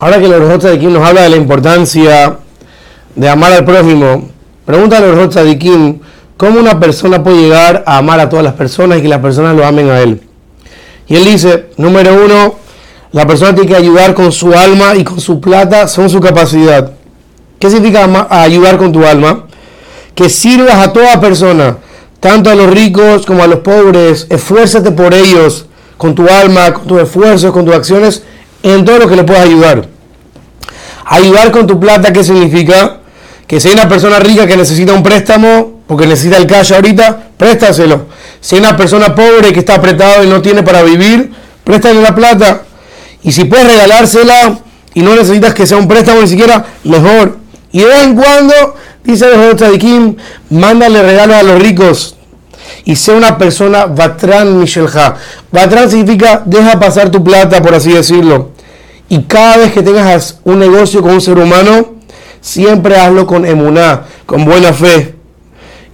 Ahora 0.00 0.20
que 0.20 0.28
los 0.28 0.60
Tzadikim 0.60 0.92
nos 0.92 1.04
habla 1.04 1.22
de 1.22 1.28
la 1.30 1.36
importancia 1.36 2.38
de 3.16 3.28
amar 3.28 3.52
al 3.52 3.64
prójimo, 3.64 4.28
pregunta 4.64 4.98
a 4.98 5.00
los 5.00 5.28
Tzadikim 5.28 5.98
cómo 6.36 6.60
una 6.60 6.78
persona 6.78 7.20
puede 7.24 7.38
llegar 7.38 7.82
a 7.84 7.96
amar 7.96 8.20
a 8.20 8.28
todas 8.28 8.44
las 8.44 8.54
personas 8.54 8.98
y 8.98 9.02
que 9.02 9.08
las 9.08 9.18
personas 9.18 9.56
lo 9.56 9.66
amen 9.66 9.90
a 9.90 9.98
él. 9.98 10.22
Y 11.08 11.16
él 11.16 11.24
dice, 11.24 11.70
número 11.78 12.14
uno, 12.14 12.54
la 13.10 13.26
persona 13.26 13.56
tiene 13.56 13.68
que 13.68 13.74
ayudar 13.74 14.14
con 14.14 14.30
su 14.30 14.54
alma 14.54 14.94
y 14.94 15.02
con 15.02 15.20
su 15.20 15.40
plata 15.40 15.88
son 15.88 16.08
su 16.08 16.20
capacidad. 16.20 16.92
¿Qué 17.58 17.68
significa 17.68 18.28
ayudar 18.30 18.78
con 18.78 18.92
tu 18.92 19.04
alma? 19.04 19.46
Que 20.14 20.30
sirvas 20.30 20.76
a 20.76 20.92
toda 20.92 21.20
persona, 21.20 21.78
tanto 22.20 22.50
a 22.50 22.54
los 22.54 22.70
ricos 22.70 23.26
como 23.26 23.42
a 23.42 23.48
los 23.48 23.58
pobres, 23.58 24.28
esfuérzate 24.30 24.92
por 24.92 25.12
ellos, 25.12 25.66
con 25.96 26.14
tu 26.14 26.28
alma, 26.28 26.72
con 26.72 26.86
tus 26.86 27.02
esfuerzos, 27.02 27.50
con 27.50 27.64
tus 27.64 27.74
acciones 27.74 28.22
en 28.62 28.84
todo 28.84 28.98
lo 28.98 29.08
que 29.08 29.16
le 29.16 29.24
puedas 29.24 29.44
ayudar. 29.44 29.88
Ayudar 31.04 31.50
con 31.50 31.66
tu 31.66 31.80
plata, 31.80 32.12
¿qué 32.12 32.22
significa? 32.22 32.98
Que 33.46 33.60
si 33.60 33.68
hay 33.68 33.74
una 33.74 33.88
persona 33.88 34.18
rica 34.18 34.46
que 34.46 34.56
necesita 34.56 34.92
un 34.92 35.02
préstamo, 35.02 35.80
porque 35.86 36.06
necesita 36.06 36.36
el 36.36 36.46
cash 36.46 36.72
ahorita, 36.74 37.30
préstaselo. 37.36 38.06
Si 38.40 38.56
hay 38.56 38.60
una 38.60 38.76
persona 38.76 39.14
pobre 39.14 39.52
que 39.52 39.60
está 39.60 39.76
apretado 39.76 40.22
y 40.22 40.26
no 40.26 40.42
tiene 40.42 40.62
para 40.62 40.82
vivir, 40.82 41.32
préstale 41.64 42.02
la 42.02 42.14
plata. 42.14 42.62
Y 43.22 43.32
si 43.32 43.44
puedes 43.44 43.66
regalársela 43.66 44.58
y 44.92 45.00
no 45.00 45.14
necesitas 45.16 45.54
que 45.54 45.66
sea 45.66 45.78
un 45.78 45.88
préstamo 45.88 46.20
ni 46.20 46.28
siquiera, 46.28 46.66
mejor. 46.84 47.38
Y 47.72 47.80
de 47.80 47.86
vez 47.86 48.02
en 48.02 48.14
cuando, 48.14 48.76
dice 49.02 49.26
el 49.66 49.78
Kim, 49.78 50.16
mándale 50.50 51.02
regalos 51.02 51.36
a 51.36 51.42
los 51.42 51.60
ricos. 51.60 52.17
Y 52.88 52.96
sea 52.96 53.16
una 53.16 53.36
persona 53.36 53.84
Batran 53.84 54.58
Mishelja. 54.58 55.14
Batran 55.52 55.90
significa 55.90 56.42
deja 56.46 56.80
pasar 56.80 57.10
tu 57.10 57.22
plata, 57.22 57.60
por 57.60 57.74
así 57.74 57.92
decirlo. 57.92 58.52
Y 59.10 59.24
cada 59.24 59.58
vez 59.58 59.72
que 59.72 59.82
tengas 59.82 60.38
un 60.44 60.58
negocio 60.58 61.02
con 61.02 61.10
un 61.10 61.20
ser 61.20 61.36
humano, 61.36 61.96
siempre 62.40 62.96
hazlo 62.96 63.26
con 63.26 63.44
emuná, 63.44 64.04
con 64.24 64.46
buena 64.46 64.72
fe. 64.72 65.16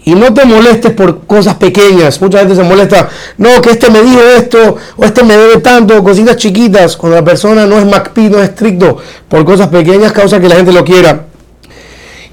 Y 0.04 0.14
no 0.14 0.32
te 0.32 0.44
molestes 0.44 0.92
por 0.92 1.26
cosas 1.26 1.54
pequeñas. 1.54 2.20
Mucha 2.20 2.38
gente 2.38 2.54
se 2.54 2.62
molesta, 2.62 3.08
no, 3.38 3.60
que 3.60 3.70
este 3.70 3.90
me 3.90 4.00
dijo 4.00 4.20
esto, 4.38 4.76
o 4.96 5.04
este 5.04 5.24
me 5.24 5.36
debe 5.36 5.56
tanto, 5.58 6.00
cositas 6.04 6.36
chiquitas. 6.36 6.96
Cuando 6.96 7.16
la 7.16 7.24
persona 7.24 7.66
no 7.66 7.76
es 7.76 7.86
macpi, 7.86 8.28
no 8.28 8.38
es 8.38 8.50
estricto, 8.50 8.98
por 9.28 9.44
cosas 9.44 9.66
pequeñas, 9.66 10.12
causa 10.12 10.38
que 10.38 10.48
la 10.48 10.54
gente 10.54 10.72
lo 10.72 10.84
quiera. 10.84 11.24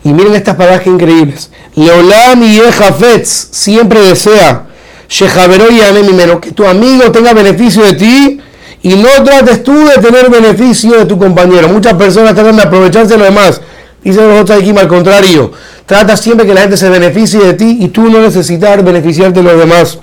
Y 0.04 0.14
miren 0.14 0.34
estas 0.36 0.56
palabras 0.56 0.82
que 0.82 0.90
increíbles. 0.90 1.52
Leolam 1.76 2.44
y 2.44 2.60
Ejafetz 2.60 3.50
siempre 3.52 4.02
desea, 4.02 4.66
que 5.08 6.52
tu 6.52 6.66
amigo 6.66 7.12
tenga 7.12 7.34
beneficio 7.34 7.84
de 7.84 7.94
ti 7.94 8.42
y 8.82 8.96
no 8.96 9.10
trates 9.24 9.64
tú 9.64 9.74
de 9.86 10.02
tener 10.02 10.30
beneficio 10.30 10.98
de 10.98 11.06
tu 11.06 11.18
compañero. 11.18 11.68
Muchas 11.68 11.94
personas 11.94 12.34
tratan 12.34 12.56
de 12.56 12.64
aprovecharse 12.64 13.14
de 13.14 13.20
lo 13.20 13.26
demás. 13.26 13.62
Dice 14.04 14.22
los 14.22 14.42
otros 14.42 14.60
aquí 14.60 14.72
al 14.76 14.88
contrario. 14.88 15.52
Trata 15.86 16.18
siempre 16.18 16.48
que 16.48 16.54
la 16.54 16.62
gente 16.62 16.78
se 16.78 16.90
beneficie 16.90 17.40
de 17.40 17.54
ti 17.54 17.78
y 17.82 17.90
tú 17.90 18.10
no 18.10 18.20
necesitar 18.20 18.84
beneficiarte 18.84 19.42
de 19.42 19.44
los 19.44 19.60
demás. 19.60 20.00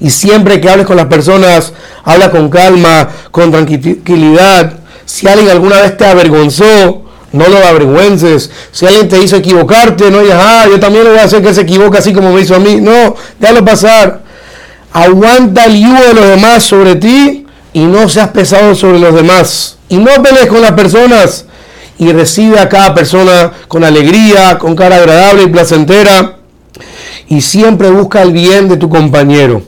Y 0.00 0.10
siempre 0.10 0.60
que 0.60 0.68
hables 0.68 0.86
con 0.86 0.96
las 0.96 1.06
personas, 1.06 1.72
habla 2.04 2.30
con 2.30 2.50
calma, 2.50 3.08
con 3.30 3.50
tranquilidad. 3.50 4.80
Si 5.06 5.26
alguien 5.26 5.48
alguna 5.48 5.80
vez 5.80 5.96
te 5.96 6.04
avergonzó, 6.04 7.07
no 7.32 7.48
lo 7.48 7.58
avergüences. 7.58 8.50
Si 8.72 8.86
alguien 8.86 9.08
te 9.08 9.22
hizo 9.22 9.36
equivocarte, 9.36 10.10
no 10.10 10.20
digas, 10.20 10.40
ah, 10.40 10.66
yo 10.68 10.80
también 10.80 11.04
lo 11.04 11.10
voy 11.10 11.18
a 11.18 11.24
hacer 11.24 11.42
que 11.42 11.52
se 11.52 11.62
equivoque 11.62 11.98
así 11.98 12.12
como 12.12 12.32
me 12.32 12.40
hizo 12.40 12.54
a 12.54 12.58
mí. 12.58 12.76
No, 12.80 13.14
déjalo 13.38 13.64
pasar. 13.64 14.22
Aguanta 14.92 15.66
el 15.66 15.80
yugo 15.80 16.00
de 16.00 16.14
los 16.14 16.26
demás 16.26 16.62
sobre 16.64 16.96
ti 16.96 17.46
y 17.72 17.80
no 17.80 18.08
seas 18.08 18.28
pesado 18.28 18.74
sobre 18.74 18.98
los 18.98 19.14
demás. 19.14 19.76
Y 19.88 19.98
no 19.98 20.22
pelees 20.22 20.46
con 20.46 20.62
las 20.62 20.72
personas 20.72 21.44
y 21.98 22.12
recibe 22.12 22.58
a 22.58 22.68
cada 22.68 22.94
persona 22.94 23.52
con 23.66 23.84
alegría, 23.84 24.58
con 24.58 24.74
cara 24.74 24.96
agradable 24.96 25.42
y 25.42 25.48
placentera. 25.48 26.38
Y 27.28 27.42
siempre 27.42 27.90
busca 27.90 28.22
el 28.22 28.32
bien 28.32 28.68
de 28.68 28.78
tu 28.78 28.88
compañero. 28.88 29.62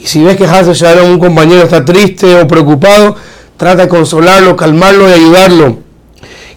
Y 0.00 0.06
si 0.06 0.22
ves 0.22 0.36
que 0.36 0.44
Hazel 0.44 1.00
un 1.00 1.18
compañero 1.18 1.62
está 1.62 1.84
triste 1.84 2.36
o 2.36 2.46
preocupado, 2.46 3.16
trata 3.56 3.82
de 3.82 3.88
consolarlo, 3.88 4.54
calmarlo 4.54 5.08
y 5.08 5.12
ayudarlo. 5.12 5.83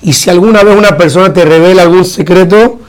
Y 0.02 0.13
si 0.13 0.30
alguna 0.30 0.63
vez 0.63 0.75
una 0.75 0.97
persona 0.97 1.34
te 1.34 1.44
revela 1.44 1.84
algún 1.84 2.06
secreto, 2.06 2.80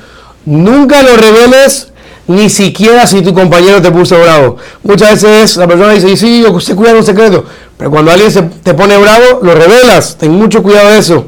nunca 0.45 1.03
lo 1.03 1.17
reveles 1.17 1.89
ni 2.29 2.51
siquiera 2.51 3.07
si 3.07 3.23
tu 3.23 3.33
compañero 3.33 3.81
te 3.81 3.91
puso 3.91 4.21
bravo. 4.21 4.59
Muchas 4.83 5.23
veces 5.23 5.57
la 5.57 5.67
persona 5.67 5.93
dice, 5.95 6.17
sí, 6.17 6.43
yo 6.43 6.61
sé 6.61 6.75
cuidar 6.77 6.95
un 6.95 7.05
secreto, 7.05 7.45
pero 7.77 7.91
cuando 7.91 8.13
alguien 8.13 8.31
se 8.31 8.43
te 8.43 8.75
pone 8.75 8.97
bravo, 8.99 9.41
lo 9.43 9.55
revelas. 9.55 10.17
Ten 10.19 10.33
mucho 10.33 10.63
cuidado 10.63 10.91
de 10.91 10.99
eso. 10.99 11.27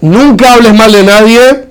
Nunca 0.00 0.54
hables 0.54 0.74
mal 0.74 0.92
de 0.92 1.04
nadie 1.04 1.68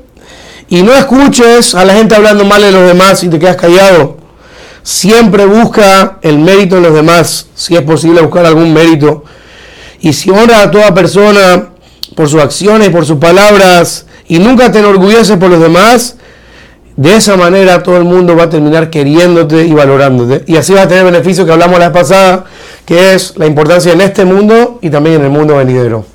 y 0.70 0.82
no 0.82 0.94
escuches 0.94 1.76
a 1.76 1.84
la 1.84 1.94
gente 1.94 2.16
hablando 2.16 2.46
mal 2.46 2.62
de 2.62 2.72
los 2.72 2.88
demás 2.88 3.22
y 3.24 3.30
te 3.30 3.38
quedas 3.38 3.58
callado. 3.58 4.18
Siempre 4.82 5.46
busca 5.46 6.20
el 6.22 6.40
mérito 6.40 6.78
en 6.78 6.84
los 6.84 6.94
demás, 6.94 7.48
si 7.56 7.76
es 7.76 7.82
posible 7.82 8.22
buscar 8.22 8.46
algún 8.46 8.74
mérito. 8.74 9.26
Y 10.00 10.14
si 10.14 10.30
honra 10.30 10.62
a 10.62 10.72
toda 10.72 10.94
persona 10.94 11.73
por 12.16 12.30
sus 12.30 12.42
acciones, 12.42 12.90
por 12.90 13.06
sus 13.06 13.18
palabras, 13.18 14.06
y 14.28 14.40
nunca 14.40 14.72
te 14.72 14.80
enorgulleces 14.80 15.38
por 15.38 15.50
los 15.50 15.62
demás, 15.62 16.16
de 16.96 17.16
esa 17.16 17.36
manera 17.36 17.82
todo 17.82 17.98
el 17.98 18.04
mundo 18.04 18.36
va 18.36 18.44
a 18.44 18.50
terminar 18.50 18.90
queriéndote 18.90 19.66
y 19.66 19.74
valorándote. 19.74 20.44
Y 20.52 20.58
así 20.58 20.74
vas 20.74 20.86
a 20.86 20.88
tener 20.88 21.04
beneficio 21.04 21.46
que 21.46 21.52
hablamos 21.52 21.80
la 21.80 21.90
vez 21.90 22.02
pasada, 22.02 22.46
que 22.86 23.14
es 23.14 23.36
la 23.38 23.48
importancia 23.48 23.94
en 23.94 24.02
este 24.02 24.26
mundo 24.26 24.80
y 24.82 24.90
también 24.90 25.18
en 25.18 25.24
el 25.24 25.32
mundo 25.32 25.58
venidero. 25.58 26.13